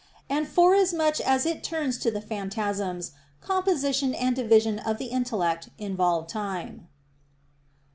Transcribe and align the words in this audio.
And 0.27 0.47
forasmuch 0.47 1.19
as 1.21 1.45
it 1.45 1.63
turns 1.63 1.99
to 1.99 2.09
the 2.09 2.21
phantasms, 2.21 3.11
composition 3.39 4.15
and 4.15 4.35
division 4.35 4.79
of 4.79 4.97
the 4.97 5.09
intellect 5.13 5.69
involve 5.77 6.25
time. 6.25 6.87